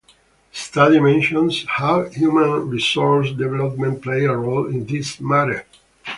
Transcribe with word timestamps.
The 0.51 0.57
study 0.57 0.99
mentions 0.99 1.63
how 1.67 2.05
human 2.09 2.71
resources 2.71 3.37
development 3.37 4.01
play 4.01 4.25
a 4.25 4.35
role 4.35 4.65
in 4.65 4.87
this 4.87 5.19
matter. 5.19 5.67